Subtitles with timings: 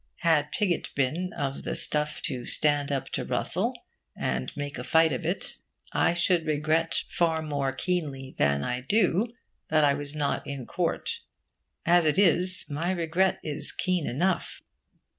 [0.21, 3.77] Had Pigott been of the stuff to stand up to Russell,
[4.15, 5.57] and make a fight of it,
[5.93, 9.27] I should regret far more keenly than I do
[9.69, 11.19] that I was not in court.
[11.85, 14.63] As it is, my regret is keen enough.